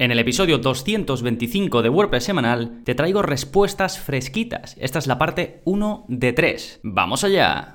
[0.00, 4.76] En el episodio 225 de WordPress semanal te traigo respuestas fresquitas.
[4.78, 6.80] Esta es la parte 1 de 3.
[6.84, 7.74] ¡Vamos allá!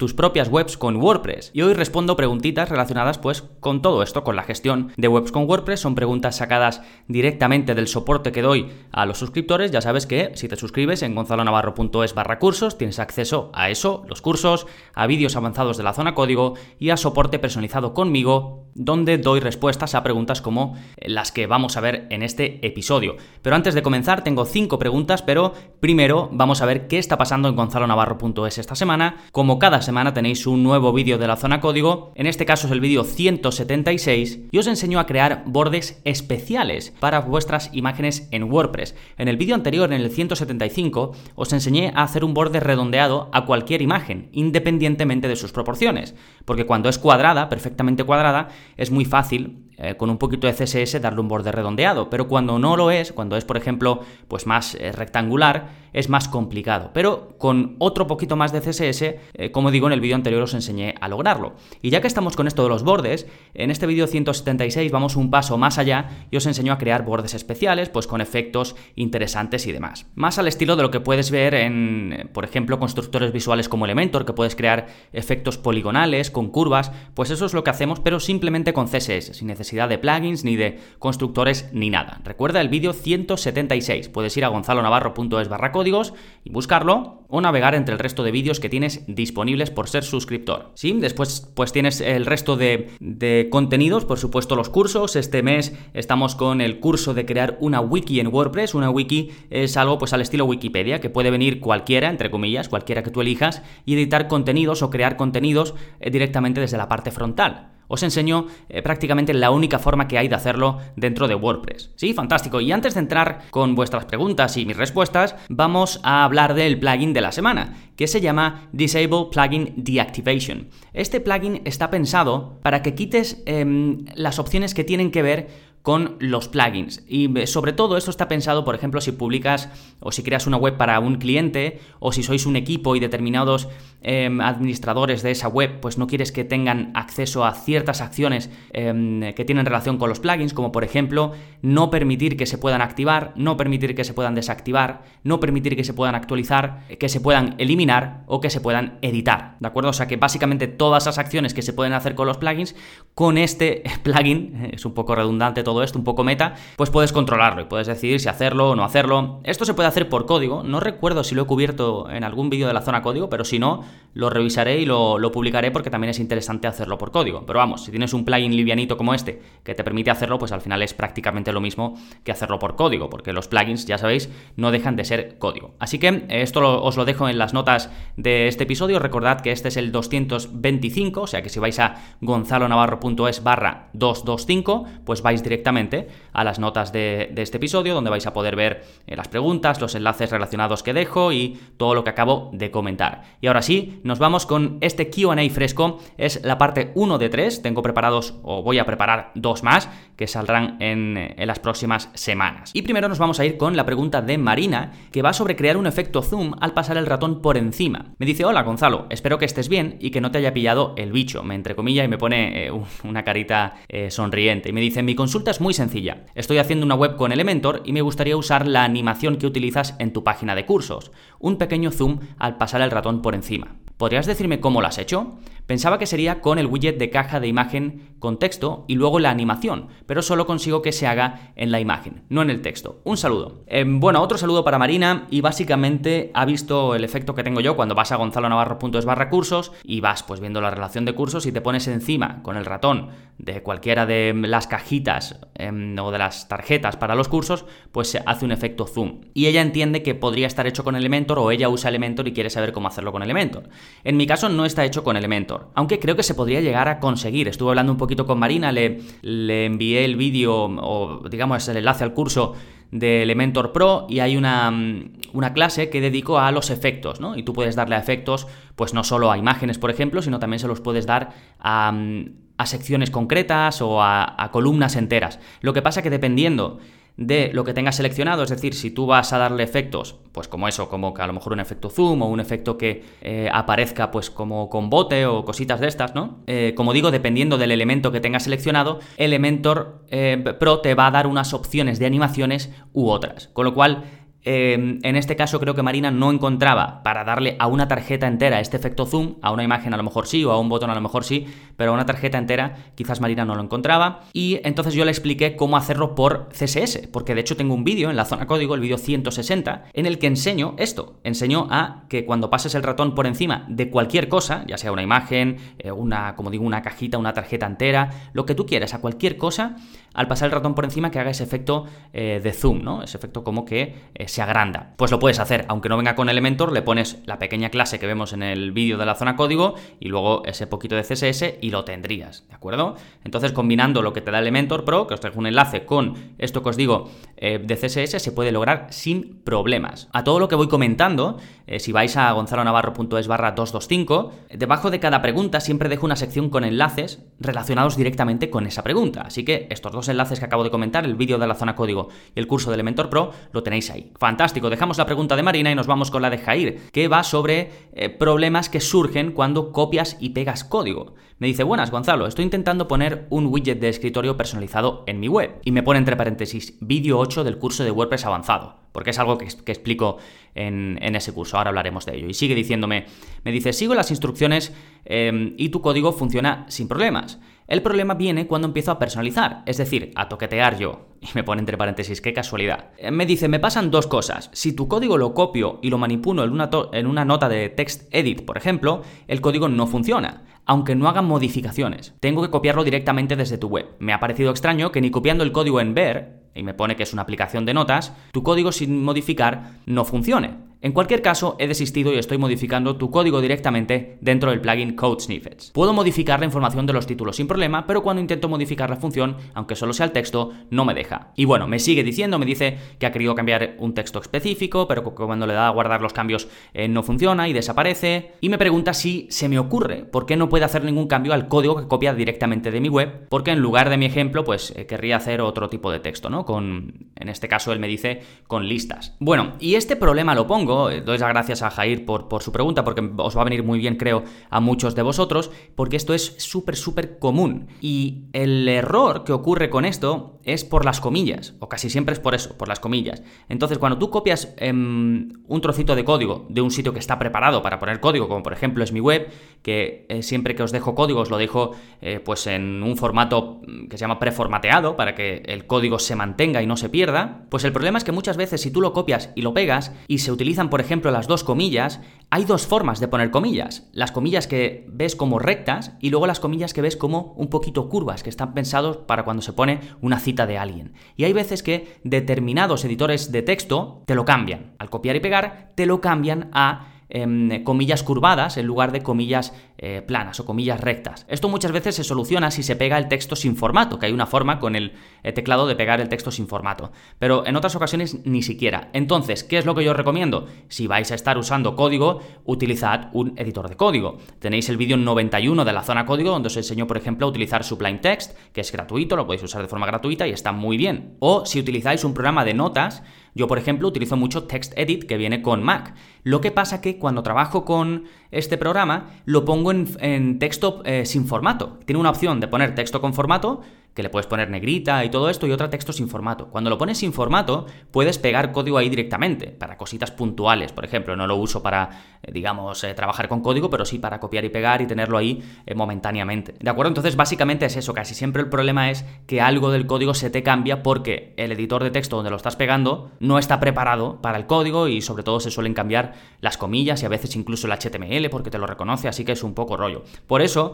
[0.00, 1.50] tus propias webs con WordPress.
[1.52, 5.46] Y hoy respondo preguntitas relacionadas pues con todo esto, con la gestión de webs con
[5.46, 5.80] WordPress.
[5.80, 9.72] Son preguntas sacadas directamente del soporte que doy a los suscriptores.
[9.72, 14.22] Ya sabes que si te suscribes en gonzalonavarro.es barra cursos, tienes acceso a eso, los
[14.22, 19.40] cursos, a vídeos avanzados de la zona código y a soporte personalizado conmigo, donde doy
[19.40, 23.16] respuestas a preguntas como las que vamos a ver en este episodio.
[23.42, 27.50] Pero antes de comenzar, tengo cinco preguntas, pero primero vamos a ver qué está pasando
[27.50, 29.16] en gonzalonavarro.es esta semana.
[29.32, 32.68] Como cada semana semana tenéis un nuevo vídeo de la zona código, en este caso
[32.68, 38.44] es el vídeo 176, y os enseño a crear bordes especiales para vuestras imágenes en
[38.44, 38.94] WordPress.
[39.18, 43.46] En el vídeo anterior, en el 175, os enseñé a hacer un borde redondeado a
[43.46, 49.69] cualquier imagen, independientemente de sus proporciones, porque cuando es cuadrada, perfectamente cuadrada, es muy fácil
[49.82, 53.12] eh, con un poquito de CSS darle un borde redondeado, pero cuando no lo es,
[53.12, 56.90] cuando es por ejemplo pues más eh, rectangular, es más complicado.
[56.92, 60.52] Pero con otro poquito más de CSS, eh, como digo en el vídeo anterior os
[60.52, 61.54] enseñé a lograrlo.
[61.80, 65.30] Y ya que estamos con esto de los bordes, en este vídeo 176 vamos un
[65.30, 69.72] paso más allá y os enseño a crear bordes especiales, pues con efectos interesantes y
[69.72, 70.06] demás.
[70.14, 74.26] Más al estilo de lo que puedes ver en, por ejemplo, constructores visuales como Elementor,
[74.26, 78.74] que puedes crear efectos poligonales con curvas, pues eso es lo que hacemos, pero simplemente
[78.74, 82.20] con CSS, sin necesidad de plugins, ni de constructores, ni nada.
[82.24, 84.08] Recuerda el vídeo 176.
[84.08, 86.12] Puedes ir a gonzalonavarro.es barra códigos
[86.44, 90.72] y buscarlo o navegar entre el resto de vídeos que tienes disponibles por ser suscriptor.
[90.74, 95.16] Sí, después pues tienes el resto de, de contenidos, por supuesto los cursos.
[95.16, 98.74] Este mes estamos con el curso de crear una wiki en WordPress.
[98.74, 103.02] Una wiki es algo pues al estilo Wikipedia, que puede venir cualquiera, entre comillas, cualquiera
[103.02, 107.79] que tú elijas, y editar contenidos o crear contenidos eh, directamente desde la parte frontal
[107.90, 111.90] os enseño eh, prácticamente la única forma que hay de hacerlo dentro de WordPress.
[111.96, 112.60] Sí, fantástico.
[112.60, 117.12] Y antes de entrar con vuestras preguntas y mis respuestas, vamos a hablar del plugin
[117.12, 120.68] de la semana, que se llama Disable Plugin Deactivation.
[120.92, 126.16] Este plugin está pensado para que quites em, las opciones que tienen que ver con
[126.18, 127.02] los plugins.
[127.08, 129.68] Y eh, sobre todo esto está pensado, por ejemplo, si publicas
[130.00, 133.68] o si creas una web para un cliente o si sois un equipo y determinados
[134.02, 139.32] em, administradores de esa web, pues no quieres que tengan acceso a ciertas acciones em,
[139.32, 141.32] que tienen relación con los plugins, como por ejemplo
[141.62, 145.84] no permitir que se puedan activar, no permitir que se puedan desactivar, no permitir que
[145.84, 149.56] se puedan actualizar, que se puedan eliminar o que se puedan editar.
[149.60, 149.90] ¿De acuerdo?
[149.90, 152.74] O sea que básicamente todas esas acciones que se pueden hacer con los plugins,
[153.14, 157.64] con este plugin, es un poco redundante esto, un poco meta, pues puedes controlarlo y
[157.64, 159.40] puedes decidir si hacerlo o no hacerlo.
[159.44, 162.66] Esto se puede hacer por código, no recuerdo si lo he cubierto en algún vídeo
[162.66, 166.18] de la zona código, pero si no, lo revisaré y lo, publicaré porque también es
[166.18, 167.44] interesante hacerlo por código.
[167.46, 170.60] Pero vamos, si tienes un plugin livianito como este que te permite hacerlo, pues al
[170.60, 174.70] final es prácticamente lo mismo que hacerlo por código, porque los plugins, ya sabéis, no
[174.72, 175.74] dejan de ser código.
[175.78, 178.98] Así que esto os lo dejo en las notas de este episodio.
[178.98, 184.84] Recordad que este es el 225, o sea que si vais a gonzalonavarro.es barra 225,
[185.04, 188.84] pues vais directamente directamente a las notas de, este episodio, donde vais a poder ver
[189.06, 193.22] eh, las preguntas, los enlaces relacionados que dejo y todo lo que acabo de comentar.
[193.40, 195.98] Y ahora sí, nos vamos con este QA fresco.
[196.16, 197.62] Es la parte 1 de 3.
[197.62, 202.70] Tengo preparados, o voy a preparar dos más, que saldrán en, en las próximas semanas.
[202.74, 205.76] Y primero nos vamos a ir con la pregunta de Marina, que va sobre crear
[205.76, 208.14] un efecto zoom al pasar el ratón por encima.
[208.18, 211.12] Me dice, hola Gonzalo, espero que estés bien y que no te haya pillado el
[211.12, 211.42] bicho.
[211.42, 212.72] Me entrecomilla y me pone eh,
[213.04, 214.68] una carita eh, sonriente.
[214.68, 216.24] Y me dice, mi consulta es muy sencilla.
[216.34, 220.12] Estoy haciendo una web con Elementor y me gustaría usar la animación que utilizas en
[220.12, 223.76] tu página de cursos, un pequeño zoom al pasar el ratón por encima.
[223.96, 225.38] ¿Podrías decirme cómo lo has hecho?
[225.70, 229.30] Pensaba que sería con el widget de caja de imagen con texto y luego la
[229.30, 233.00] animación, pero solo consigo que se haga en la imagen, no en el texto.
[233.04, 233.62] Un saludo.
[233.68, 237.76] Em, bueno, otro saludo para Marina y básicamente ha visto el efecto que tengo yo
[237.76, 241.52] cuando vas a gonzalonavarro.es barra cursos y vas pues viendo la relación de cursos y
[241.52, 246.48] te pones encima con el ratón de cualquiera de las cajitas em, o de las
[246.48, 249.20] tarjetas para los cursos, pues se hace un efecto zoom.
[249.34, 252.50] Y ella entiende que podría estar hecho con Elementor o ella usa Elementor y quiere
[252.50, 253.68] saber cómo hacerlo con Elementor.
[254.04, 257.00] En mi caso no está hecho con Elementor, aunque creo que se podría llegar a
[257.00, 257.48] conseguir.
[257.48, 262.14] Estuve hablando un poquito con Marina, le, envié el vídeo o digamos el enlace al
[262.14, 262.54] curso
[262.90, 267.36] de Elementor Pro y hay una, mm, una, clase que dedico a los efectos, ¿no?
[267.36, 270.58] Y tú puedes darle a efectos, pues no solo a imágenes, por ejemplo, sino también
[270.58, 271.30] se los puedes dar
[271.60, 275.38] a, mm, a secciones concretas o a, a columnas enteras.
[275.60, 276.78] Lo que pasa que dependiendo
[277.20, 280.66] de lo que tengas seleccionado, es decir, si tú vas a darle efectos, pues como
[280.68, 284.10] eso, como que a lo mejor un efecto zoom o un efecto que eh, aparezca
[284.10, 286.38] pues como con bote o cositas de estas, ¿no?
[286.46, 291.10] Eh, como digo, dependiendo del elemento que tengas seleccionado, Elementor eh, Pro te va a
[291.10, 294.04] dar unas opciones de animaciones u otras, con lo cual
[294.42, 298.60] Em, en este caso creo que Marina no encontraba para darle a una tarjeta entera
[298.60, 300.94] este efecto zoom, a una imagen a lo mejor sí o a un botón a
[300.94, 301.46] lo mejor sí,
[301.76, 304.20] pero a una tarjeta entera quizás Marina no lo encontraba.
[304.32, 308.10] Y entonces yo le expliqué cómo hacerlo por CSS, porque de hecho tengo un vídeo
[308.10, 312.24] en la zona código, el vídeo 160, en el que enseño esto, enseño a que
[312.24, 316.34] cuando pases el ratón por encima de cualquier cosa, ya sea una imagen, eh, una,
[316.36, 319.76] como digo, una cajita, una tarjeta entera, lo que tú quieras, a cualquier cosa,
[320.14, 323.02] al pasar el ratón por encima que haga ese efecto eh, de zoom, ¿no?
[323.02, 324.94] Ese efecto como que eh, se agranda.
[324.96, 328.06] Pues lo puedes hacer, aunque no venga con Elementor, le pones la pequeña clase que
[328.06, 331.70] vemos en el vídeo de la zona código y luego ese poquito de CSS y
[331.70, 332.96] lo tendrías, ¿de acuerdo?
[333.24, 336.62] Entonces combinando lo que te da Elementor Pro, que os traigo un enlace con esto
[336.62, 340.08] que os digo eh, de CSS, se puede lograr sin problemas.
[340.12, 341.38] A todo lo que voy comentando,
[341.78, 346.64] si vais a gonzalonavarro.es barra 225, debajo de cada pregunta siempre dejo una sección con
[346.64, 349.22] enlaces relacionados directamente con esa pregunta.
[349.22, 352.08] Así que estos dos enlaces que acabo de comentar, el vídeo de la zona código
[352.34, 354.12] y el curso de Elementor Pro, lo tenéis ahí.
[354.18, 357.22] Fantástico, dejamos la pregunta de Marina y nos vamos con la de Jair, que va
[357.22, 361.14] sobre eh, problemas que surgen cuando copias y pegas código.
[361.38, 365.60] Me dice, buenas Gonzalo, estoy intentando poner un widget de escritorio personalizado en mi web.
[365.64, 369.38] Y me pone entre paréntesis, vídeo 8 del curso de WordPress avanzado porque es algo
[369.38, 370.18] que, explico
[370.54, 372.28] en, ese curso, ahora hablaremos de ello.
[372.28, 373.06] Y sigue diciéndome,
[373.44, 374.72] me dice, sigo las instrucciones
[375.04, 377.38] em, y tu código funciona sin problemas.
[377.70, 381.06] El problema viene cuando empiezo a personalizar, es decir, a toquetear yo.
[381.20, 382.90] Y me pone entre paréntesis, qué casualidad.
[382.98, 384.50] Eh, me dice, me pasan dos cosas.
[384.52, 388.08] Si tu código lo copio y lo manipulo en una, en una nota de text
[388.10, 392.14] edit, por ejemplo, el código no funciona aunque no hagan modificaciones.
[392.20, 393.86] Tengo que copiarlo directamente desde tu web.
[393.98, 397.02] Me ha parecido extraño que ni copiando el código en Ver, y me pone que
[397.02, 400.69] es una aplicación de notas, tu código sin modificar no funcione.
[400.82, 405.20] En cualquier caso, he desistido y estoy modificando tu código directamente dentro del plugin Code
[405.20, 405.72] Snippets.
[405.72, 409.36] Puedo modificar la información de los títulos sin problema, pero cuando intento modificar la función,
[409.52, 411.32] aunque solo sea el texto, no me deja.
[411.36, 415.04] Y bueno, me sigue diciendo, me dice que ha querido cambiar un texto específico, pero
[415.04, 418.32] cuando le da a guardar los cambios eh, no funciona y desaparece.
[418.40, 421.48] Y me pregunta si se me ocurre por qué no puede hacer ningún cambio al
[421.48, 424.86] código que copia directamente de mi web, porque en lugar de mi ejemplo, pues eh,
[424.86, 426.46] querría hacer otro tipo de texto, ¿no?
[426.46, 429.14] Con, en este caso, él me dice con listas.
[429.20, 432.52] Bueno, y este problema lo pongo eh, doy las gracias a Jair por, por, su
[432.52, 436.14] pregunta, porque os va a venir muy bien, creo, a muchos de vosotros, porque esto
[436.14, 437.68] es súper, súper común.
[437.80, 442.20] Y el error que ocurre con esto es por las comillas, o casi siempre es
[442.20, 443.22] por eso, por las comillas.
[443.48, 447.62] Entonces, cuando tú copias em, un trocito de código de un sitio que está preparado
[447.62, 449.28] para poner código, como por ejemplo es mi web,
[449.62, 453.60] que eh, siempre que os dejo código os lo dejo eh, pues en un formato
[453.66, 457.46] mm, que se llama preformateado, para que el código se mantenga y no se pierda,
[457.50, 460.18] pues el problema es que muchas veces si tú lo copias y lo pegas y
[460.18, 462.00] se utilizan, por ejemplo, las dos comillas,
[462.30, 463.88] hay dos formas de poner comillas.
[463.92, 467.88] Las comillas que ves como rectas y luego las comillas que ves como un poquito
[467.88, 470.92] curvas, que están pensados para cuando se pone una cita de alguien.
[471.16, 474.74] Y hay veces que determinados editores de texto te lo cambian.
[474.78, 479.52] Al copiar y pegar, te lo cambian a Em, comillas curvadas en lugar de comillas
[479.82, 481.24] eh, planas o comillas rectas.
[481.26, 484.26] Esto muchas veces se soluciona si se pega el texto sin formato, que hay una
[484.26, 486.92] forma con el eh, teclado de pegar el texto sin formato.
[487.18, 488.90] Pero en otras ocasiones ni siquiera.
[488.92, 490.46] Entonces, ¿qué es lo que yo recomiendo?
[490.68, 494.18] Si vais a estar usando código, utilizad un editor de código.
[494.38, 497.64] Tenéis el vídeo 91 de la zona código donde os enseño, por ejemplo, a utilizar
[497.64, 501.16] Sublime Text, que es gratuito, lo podéis usar de forma gratuita y está muy bien.
[501.20, 503.02] O si utilizáis un programa de notas,
[503.34, 505.94] yo, por ejemplo, utilizo mucho TextEdit que viene con Mac.
[506.22, 511.26] Lo que pasa que cuando trabajo con este programa, lo pongo en, texto eh, sin
[511.26, 511.78] formato.
[511.84, 513.60] Tiene una opción de poner texto con formato
[514.00, 516.48] que le puedes poner negrita y todo esto y otro texto sin formato.
[516.48, 521.14] Cuando lo pones sin formato, puedes pegar código ahí directamente, para cositas puntuales, por ejemplo.
[521.16, 521.90] No lo uso para,
[522.22, 525.42] eh, digamos, eh, trabajar con código, pero sí para copiar y pegar y tenerlo ahí
[525.66, 526.54] eh, momentáneamente.
[526.58, 526.88] ¿De acuerdo?
[526.88, 527.92] Entonces, básicamente es eso.
[527.92, 531.84] Casi siempre el problema es que algo del código se te cambia porque el editor
[531.84, 535.40] de texto donde lo estás pegando no está preparado para el código y sobre todo
[535.40, 539.08] se suelen cambiar las comillas y a veces incluso el HTML porque te lo reconoce,
[539.08, 540.04] así que es un poco rollo.
[540.26, 540.72] Por eso,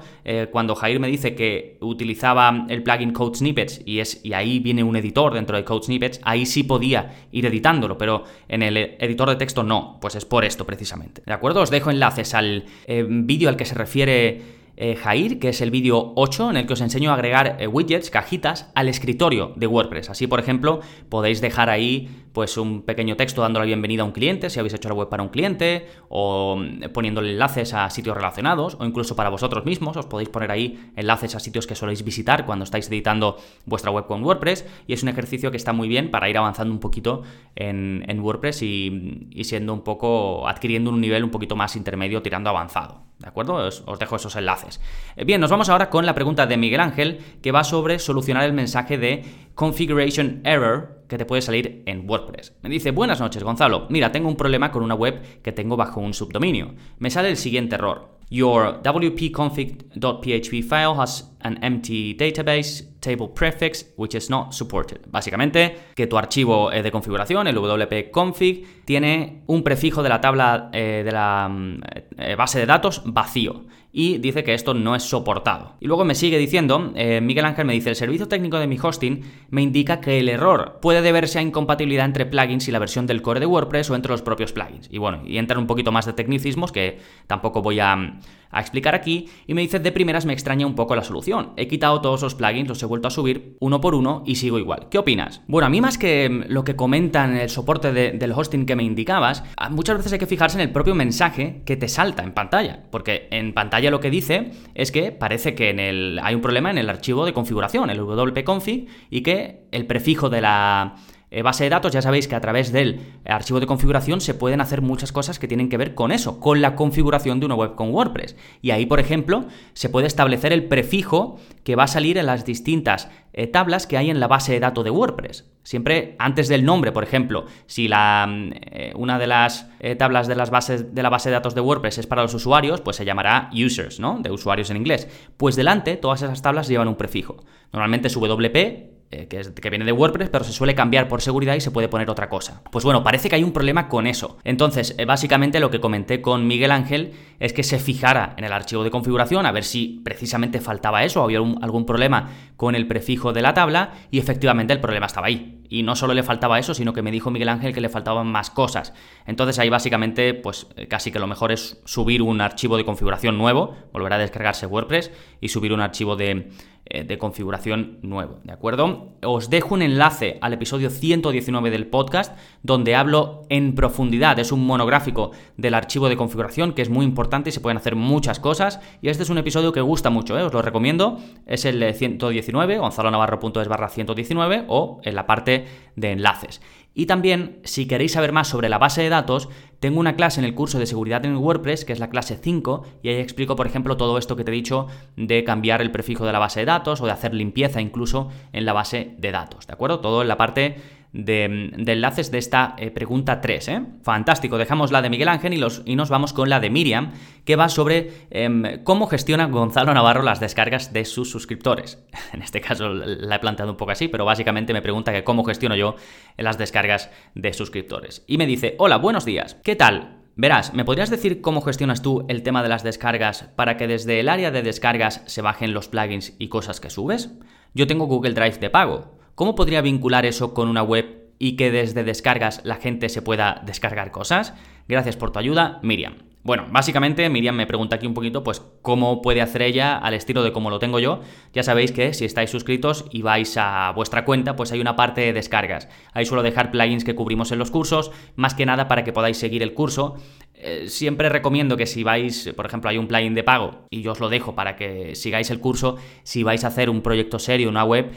[0.53, 4.85] cuando Jair me dice que utilizaba el plugin Code Snippets y, es, y ahí viene
[4.85, 9.31] un editor dentro de Code Snippets, ahí sí podía ir editándolo, pero en el editor
[9.31, 11.23] de texto no, pues es por esto precisamente.
[11.25, 11.63] ¿De acuerdo?
[11.63, 14.43] Os dejo enlaces al eh, vídeo al que se refiere
[14.77, 17.67] eh, Jair, que es el vídeo 8 en el que os enseño a agregar eh,
[17.67, 20.11] widgets, cajitas, al escritorio de WordPress.
[20.11, 24.13] Así, por ejemplo, podéis dejar ahí pues un pequeño texto dando la bienvenida a un
[24.13, 28.15] cliente, si habéis hecho la web para un cliente, o mm, poniéndole enlaces a sitios
[28.15, 32.05] relacionados, o incluso para vosotros mismos, os podéis poner ahí enlaces a sitios que soléis
[32.05, 35.89] visitar cuando estáis editando vuestra web con WordPress, y es un ejercicio que está muy
[35.89, 37.23] bien para ir avanzando un poquito
[37.55, 42.51] en, WordPress y, y siendo un poco, adquiriendo un nivel un poquito más intermedio, tirando
[42.51, 43.06] avanzado.
[43.19, 43.55] ¿De acuerdo?
[43.55, 44.81] Os, dejo esos enlaces.
[45.17, 48.45] Eh, bien, nos vamos ahora con la pregunta de Miguel Ángel, que va sobre solucionar
[48.45, 52.55] el mensaje de configuration error que te puede salir en WordPress.
[52.63, 56.01] Me dice, buenas noches Gonzalo, mira, tengo un problema con una web que tengo bajo
[56.01, 56.75] un subdominio.
[56.99, 58.16] Me sale el siguiente error.
[58.29, 65.07] Your wp-config.php file has an empty database table prefix which is not supported.
[65.07, 71.03] Básicamente, que tu archivo de configuración, el wp-config, tiene un prefijo de la tabla eh,
[71.05, 71.81] de la mm,
[72.19, 73.67] eh, base de datos vacío
[73.99, 75.73] y dice que esto no es soportado.
[75.81, 78.77] Y luego me sigue diciendo, eh, Miguel Ángel me dice, el servicio técnico de mi
[78.79, 83.07] hosting me indica que el error puede deberse a incompatibilidad entre plugins y la versión
[83.07, 84.91] del core de WordPress o entre los propios plugins.
[84.93, 88.19] Y bueno, y entran un poquito más de tecnicismos que tampoco voy a,
[88.53, 91.53] explicar aquí y me dice de primeras me extraña un poco la solución.
[91.57, 94.59] He quitado todos los plugins, los he vuelto a subir uno por uno y sigo
[94.59, 94.89] igual.
[94.91, 95.43] ¿Qué opinas?
[95.47, 98.83] Bueno, a mí más que mm, lo que comentan el soporte del hosting que me
[98.83, 102.85] indicabas, muchas veces hay que fijarse en el propio mensaje que te salta en pantalla,
[102.91, 106.71] porque en pantalla lo que dice es que parece que en el, hay un problema
[106.71, 110.97] en el archivo de configuración, el wp-config, y que el prefijo de la
[111.43, 114.81] base de datos, ya sabéis que a través del archivo de configuración se pueden hacer
[114.81, 117.93] muchas cosas que tienen que ver con eso, con la configuración de una web con
[117.93, 118.37] WordPress.
[118.63, 122.45] Y ahí, por ejemplo, se puede establecer el prefijo que va a salir en las
[122.45, 125.51] distintas eh, tablas que hay en la base de datos de WordPress.
[125.63, 129.69] Siempre antes del nombre, por ejemplo, si la, mm, eh, una de las
[129.99, 132.81] tablas de, las bases, de la base de datos de WordPress es para los usuarios,
[132.81, 134.21] pues se llamará users, ¿no?
[134.21, 135.09] De usuarios en inglés.
[135.37, 137.45] Pues delante, todas esas tablas llevan un prefijo.
[137.73, 141.61] Normalmente es WP eh, que, viene de WordPress, pero se suele cambiar por seguridad y
[141.61, 142.63] se puede poner otra cosa.
[142.73, 144.39] Pues bueno, parece que hay un problema con eso.
[144.43, 148.53] Entonces, eh, básicamente lo que comenté con Miguel Ángel es que se fijara en el
[148.53, 152.89] archivo de configuración a ver si precisamente faltaba eso, o había algún problema con el
[152.89, 155.63] prefijo de la tabla y efectivamente el problema estaba ahí.
[155.69, 158.27] Y no solo le faltaba eso, sino que me dijo Miguel Ángel que le faltaban
[158.27, 158.93] más cosas.
[159.27, 163.39] Entonces ahí básicamente, pues eh, casi que lo mejor es subir un archivo de configuración
[163.39, 165.11] nuevo, volver a descargarse WordPress
[165.41, 166.51] y subir un archivo de
[166.89, 169.09] de configuración nuevo, ¿de acuerdo?
[169.25, 174.67] Os dejo un enlace al episodio 119 del podcast donde hablo en profundidad, es un
[174.67, 178.81] monográfico del archivo de configuración que es muy importante y se pueden hacer muchas cosas
[179.03, 180.43] y este es un episodio que gusta mucho, ¿eh?
[180.43, 185.67] os lo recomiendo, es el 119, gonzalonavarro.es barra 119 o en la parte
[185.97, 186.61] de enlaces.
[186.99, 189.51] Y también, si queréis saber más sobre la base de datos,
[189.81, 192.87] tengo una clase en el curso de seguridad en WordPress, que es la clase 5,
[193.03, 196.25] y ahí explico, por ejemplo, todo esto que te he dicho de cambiar el prefijo
[196.25, 199.67] de la base de datos o de hacer limpieza incluso en la base de datos,
[199.67, 200.01] ¿de acuerdo?
[200.01, 200.77] Todo en la parte
[201.17, 203.69] de, enlaces de esta eh, pregunta 3.
[203.69, 203.83] ¿eh?
[204.03, 207.13] Fantástico, dejamos la de Miguel Ángel y, los, y, nos vamos con la de Miriam,
[207.45, 212.05] que va sobre em, cómo gestiona Gonzalo Navarro las descargas de sus suscriptores.
[212.33, 215.45] En este caso la he planteado un poco así, pero básicamente me pregunta que cómo
[215.45, 215.97] gestiono yo
[216.37, 218.25] las descargas de suscriptores.
[218.27, 220.19] Y me dice, hola, buenos días, ¿qué tal?
[220.35, 224.21] Verás, ¿me podrías decir cómo gestionas tú el tema de las descargas para que desde
[224.21, 227.31] el área de descargas se bajen los plugins y cosas que subes?
[227.73, 229.16] Yo tengo Google Drive de pago.
[229.37, 233.61] ¿Cómo podría vincular eso con una web y que desde descargas la gente se pueda
[233.67, 234.55] descargar cosas?
[234.89, 236.15] Gracias por tu ayuda, Miriam.
[236.43, 240.43] Bueno, básicamente Miriam me pregunta aquí un poquito, pues, cómo puede hacer ella al estilo
[240.43, 241.21] de cómo lo tengo yo.
[241.53, 245.21] Ya sabéis que si estáis suscritos y vais a vuestra cuenta, pues hay una parte
[245.21, 245.87] de descargas.
[246.15, 249.37] Ahí suelo dejar plugins que cubrimos en los cursos, más que nada para que podáis
[249.37, 250.17] seguir el curso.
[250.55, 254.13] Eh, siempre recomiendo que si vais, por ejemplo, hay un plugin de pago y yo
[254.13, 257.69] os lo dejo para que sigáis el curso, si vais a hacer un proyecto serio,
[257.69, 258.11] una web,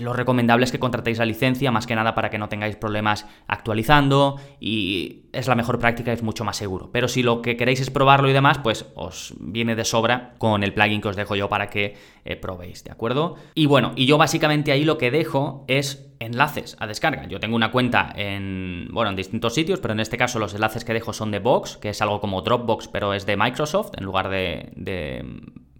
[0.00, 3.26] lo recomendable es que contratéis la licencia, más que nada para que no tengáis problemas
[3.46, 6.90] actualizando y es la mejor práctica, es mucho más seguro.
[6.92, 10.64] Pero si lo que queréis es probarlo y demás, pues os viene de sobra con
[10.64, 13.36] el plugin que os dejo yo para que eh, probéis, ¿de acuerdo?
[13.54, 17.26] Y bueno, y yo básicamente ahí lo que dejo es enlaces a descarga.
[17.28, 20.84] Yo tengo una cuenta en, bueno, en distintos sitios, pero en este caso los enlaces
[20.84, 24.04] que dejo son de Box, que es algo como Dropbox, pero es de Microsoft en
[24.04, 25.24] lugar de, de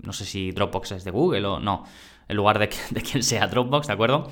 [0.01, 1.85] no sé si Dropbox es de Google o no
[2.29, 4.31] en lugar de, de quien sea Dropbox, ¿de acuerdo?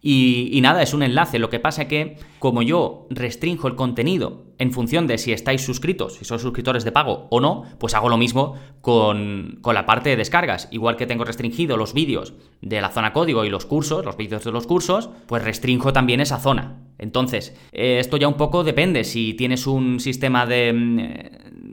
[0.00, 1.38] Y, nada, es un enlace.
[1.40, 5.62] Lo que pasa es que, como yo restringo el contenido en función de si estáis
[5.62, 9.86] suscritos, si sois suscriptores de pago o no, pues hago lo mismo con, con la
[9.86, 10.68] parte de descargas.
[10.70, 14.44] Igual que tengo restringido los vídeos de la zona código y los cursos, los vídeos
[14.44, 16.76] de los cursos, pues restringo también esa zona.
[16.98, 19.02] Entonces, eh, esto ya un poco depende.
[19.02, 20.70] Si tienes un sistema de,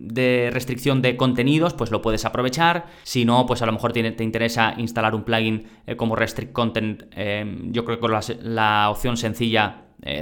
[0.05, 2.88] de restricción de contenidos, pues lo puedes aprovechar.
[3.03, 7.03] Si no, pues a lo mejor te, interesa instalar un plugin eh, como Restrict Content.
[7.15, 9.81] Eh, yo creo que con la, opción sencilla,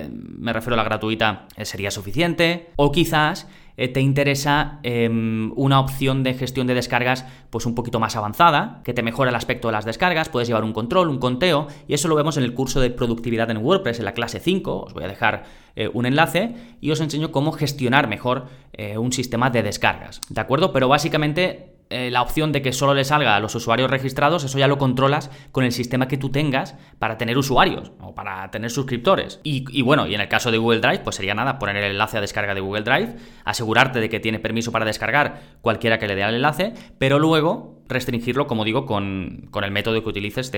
[0.10, 2.70] me refiero a la gratuita, sería suficiente.
[2.78, 8.00] O quizás eh, te interesa em, una opción de gestión de descargas pues un poquito
[8.00, 11.20] más avanzada, que te mejora el aspecto de las descargas, puedes llevar un control, un
[11.20, 14.40] conteo, y eso lo vemos en el curso de productividad en WordPress, en la clase
[14.40, 15.44] 5, os voy a dejar
[15.76, 20.42] eh, un enlace, y os enseño cómo gestionar mejor eh, un sistema de descargas, ¿de
[20.42, 20.72] acuerdo?
[20.72, 24.58] Pero básicamente eh, la opción de que solo le salga a los usuarios registrados, eso
[24.58, 28.72] ya lo controlas con el sistema que tú tengas para tener usuarios o para tener
[28.72, 29.40] suscriptores.
[29.44, 32.18] Y, bueno, y en el caso de Google Drive, pues sería nada, poner el enlace
[32.18, 36.16] a descarga de Google Drive, asegurarte de que tiene permiso para descargar cualquiera que le
[36.16, 40.52] dé al enlace, pero luego restringirlo, como digo, con, el método que utilices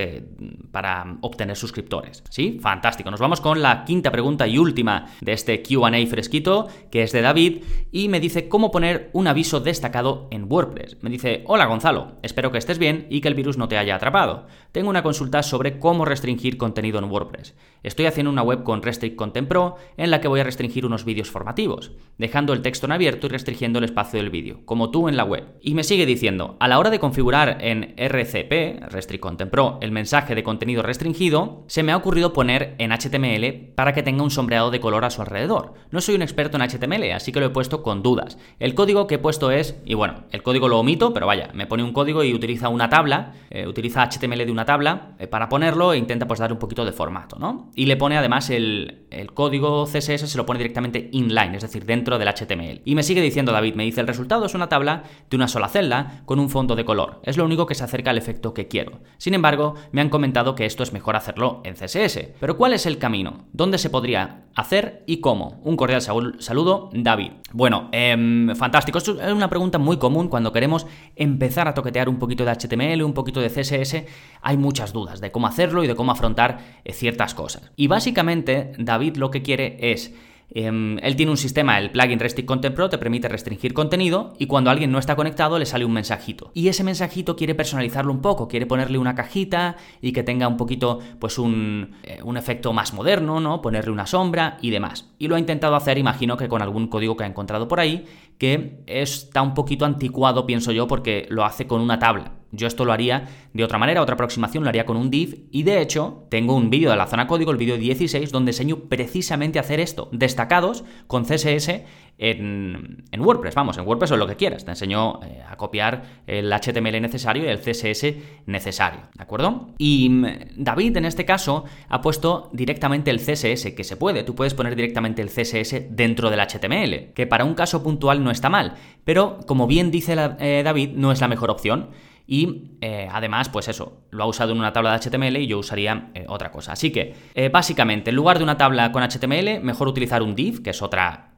[0.70, 2.22] para obtener suscriptores.
[2.30, 2.58] ¿Sí?
[2.60, 3.10] Fantástico.
[3.10, 7.22] Nos vamos con la quinta pregunta y última de este QA fresquito, que es de
[7.22, 11.02] David, y me dice cómo poner un aviso destacado en WordPress.
[11.02, 13.96] Me dice, hola Gonzalo, espero que estés bien y que el virus no te haya
[13.96, 14.46] atrapado.
[14.72, 17.54] Tengo una consulta sobre cómo restringir contenido en WordPress.
[17.82, 21.04] Estoy haciendo una web con Restrict Content Pro en la que voy a restringir unos
[21.04, 25.08] vídeos formativos, dejando el texto en abierto y restringiendo el espacio del vídeo, como tú
[25.08, 25.44] en la web.
[25.60, 27.15] Y me sigue diciendo, a la hora de configurar
[27.60, 32.74] en RCP, Restrict Content Pro, el mensaje de contenido restringido, se me ha ocurrido poner
[32.78, 35.74] en HTML para que tenga un sombreado de color a su alrededor.
[35.90, 38.38] No soy un experto en HTML, así que lo he puesto con dudas.
[38.58, 41.66] El código que he puesto es, y bueno, el código lo omito, pero vaya, me
[41.66, 45.48] pone un código y utiliza una tabla, eh, utiliza HTML de una tabla eh, para
[45.48, 47.70] ponerlo e intenta pues dar un poquito de formato, ¿no?
[47.74, 52.18] Y le pone además el código CSS, se lo pone directamente inline, es decir, dentro
[52.18, 52.82] del HTML.
[52.84, 55.68] Y me sigue diciendo David, me dice, el resultado es una tabla de una sola
[55.68, 57.05] celda con un fondo de color.
[57.22, 59.00] Es lo único que se acerca al efecto que quiero.
[59.18, 62.34] Sin embargo, me han comentado que esto es mejor hacerlo en CSS.
[62.38, 63.46] Pero ¿cuál es el camino?
[63.52, 65.60] ¿Dónde se podría hacer y cómo?
[65.64, 67.32] Un cordial saludo, David.
[67.52, 68.98] Bueno, em, fantástico.
[68.98, 73.02] Esto es una pregunta muy común cuando queremos empezar a toquetear un poquito de HTML,
[73.02, 74.06] un poquito de CSS.
[74.42, 77.70] Hay muchas dudas de cómo hacerlo y de cómo afrontar eh, ciertas cosas.
[77.76, 80.14] Y básicamente, David lo que quiere es
[80.50, 84.46] Em, él tiene un sistema, el plugin Restrict Content Pro te permite restringir contenido y
[84.46, 86.50] cuando alguien no está conectado le sale un mensajito.
[86.54, 90.56] Y ese mensajito quiere personalizarlo un poco, quiere ponerle una cajita y que tenga un
[90.56, 93.60] poquito, pues un, eh, un efecto más moderno, ¿no?
[93.60, 95.08] Ponerle una sombra y demás.
[95.18, 98.04] Y lo ha intentado hacer, imagino que con algún código que ha encontrado por ahí,
[98.38, 102.32] que está un poquito anticuado, pienso yo, porque lo hace con una tabla.
[102.52, 105.64] Yo esto lo haría de otra manera, otra aproximación lo haría con un div y
[105.64, 109.58] de hecho tengo un vídeo de la zona código, el vídeo 16, donde enseño precisamente
[109.58, 111.82] a hacer esto, destacados con CSS
[112.18, 113.54] en, WordPress.
[113.54, 114.64] Vamos, en WordPress o lo que quieras.
[114.64, 118.14] Te enseño eh, a copiar el HTML necesario y el CSS
[118.46, 119.68] necesario, ¿de acuerdo?
[119.78, 120.26] Y mm,
[120.56, 124.22] David en este caso ha puesto directamente el CSS, que se puede.
[124.22, 128.30] Tú puedes poner directamente el CSS dentro del HTML, que para un caso puntual no
[128.30, 128.74] está mal,
[129.04, 131.90] pero como bien dice eh, David, no es la mejor opción.
[132.28, 135.60] Y eh, además, pues eso, lo ha usado en una tabla de HTML y yo
[135.60, 136.72] usaría otra cosa.
[136.72, 137.14] Así que,
[137.52, 141.35] básicamente, en lugar de una tabla con HTML, mejor utilizar un div, que es otra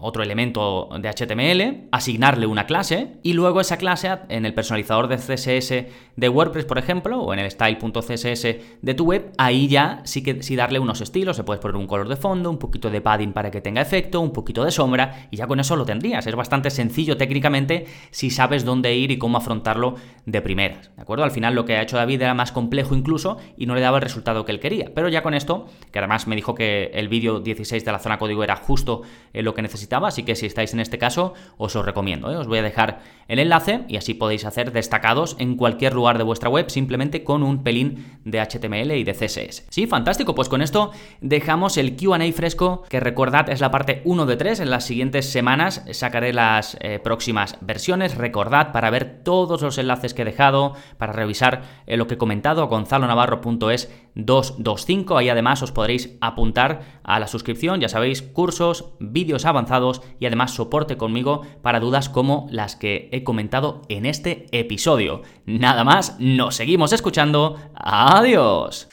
[0.00, 5.16] otro elemento de HTML, asignarle una clase y luego esa clase en el personalizador de
[5.16, 8.42] CSS de WordPress, por ejemplo, o en el style.css
[8.82, 11.86] de tu web, ahí ya sí que sí darle unos estilos, se puedes poner un
[11.86, 15.28] color de fondo, un poquito de padding para que tenga efecto, un poquito de sombra
[15.30, 16.26] y ya con eso lo tendrías.
[16.26, 19.94] Es bastante sencillo técnicamente si sabes dónde ir y cómo afrontarlo
[20.26, 21.24] de primeras, ¿de acuerdo?
[21.24, 23.98] Al final lo que ha hecho David era más complejo incluso y no le daba
[23.98, 27.08] el resultado que él quería, pero ya con esto, que además me dijo que el
[27.08, 29.02] vídeo 16 de la zona código era justo
[29.38, 32.30] eh, lo que necesitaba así que si estáis en este caso, os lo recomiendo.
[32.32, 32.36] ¿eh?
[32.36, 36.24] Os voy a dejar el enlace y así podéis hacer destacados en cualquier lugar de
[36.24, 39.66] vuestra web simplemente con un pelín de HTML y de CSS.
[39.68, 44.26] Sí, fantástico, pues con esto dejamos el QA fresco, que recordad es la parte 1
[44.26, 44.60] de 3.
[44.60, 48.16] En las siguientes semanas sacaré las eh, próximas versiones.
[48.16, 52.66] Recordad para ver todos los enlaces que he dejado, para revisar lo que he comentado,
[52.66, 55.16] gonzalonavarro.es 225.
[55.16, 58.94] Ahí además os podréis apuntar a la suscripción, ya sabéis, cursos,
[59.44, 65.22] avanzados y además soporte conmigo para dudas como las que he comentado en este episodio.
[65.46, 67.58] Nada más, nos seguimos escuchando.
[67.74, 68.88] Adiós.